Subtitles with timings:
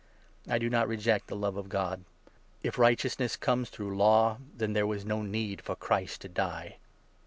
[0.49, 2.05] I do not reject 21 the love of God.
[2.63, 6.77] If righteousness comes through Law, then there was no need for Christ to die